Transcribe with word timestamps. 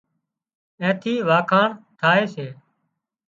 اين 0.81 0.91
ٿي 1.01 1.13
اوۯکاڻ 1.25 1.67
ٿائي 1.99 2.23
سي 2.33 2.47